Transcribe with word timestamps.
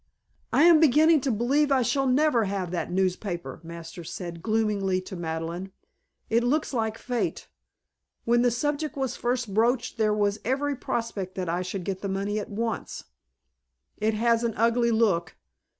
"I 0.51 0.63
am 0.63 0.79
beginning 0.79 1.21
to 1.21 1.31
believe 1.31 1.71
I 1.71 1.83
never 2.07 2.43
shall 2.43 2.51
have 2.57 2.71
that 2.71 2.91
newspaper," 2.91 3.59
Masters 3.63 4.11
said 4.11 4.41
gloomily 4.41 4.99
to 5.01 5.15
Madeleine. 5.15 5.71
"It 6.27 6.43
looks 6.43 6.73
like 6.73 6.97
Fate. 6.97 7.47
When 8.25 8.41
the 8.41 8.49
subject 8.49 8.95
was 8.97 9.15
first 9.15 9.53
broached 9.53 9.99
there 9.99 10.11
was 10.15 10.39
every 10.43 10.75
prospect 10.75 11.35
that 11.35 11.49
I 11.49 11.61
should 11.61 11.83
get 11.83 12.01
the 12.01 12.09
money 12.09 12.39
at 12.39 12.49
once. 12.49 13.03
It 13.97 14.15
has 14.15 14.43
an 14.43 14.55
ugly 14.57 14.89
look. 14.89 15.35